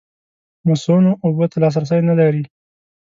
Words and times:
مصؤنو 0.67 1.11
اوبو 1.23 1.45
ته 1.51 1.57
لاسرسی 1.61 1.99
نه 2.09 2.13
لري. 2.19 2.43